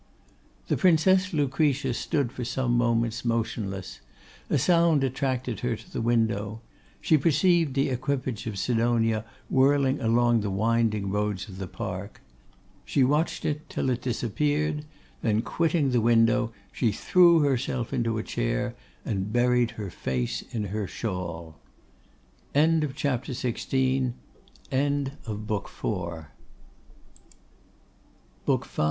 [0.67, 3.99] The Princess Lucretia stood for some moments motionless;
[4.49, 6.59] a sound attracted her to the window;
[7.01, 12.19] she perceived the equipage of Sidonia whirling along the winding roads of the park.
[12.83, 14.85] She watched it till it disappeared;
[15.21, 18.73] then quitting the window, she threw herself into a chair,
[19.05, 21.59] and buried her face in her shawl.
[22.55, 23.29] END OF BOOK
[25.67, 26.25] IV.
[28.47, 28.71] BOOK V.